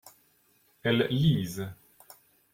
[0.81, 1.69] Elles lisent.